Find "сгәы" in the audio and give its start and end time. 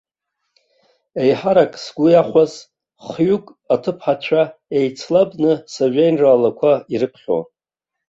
1.83-2.07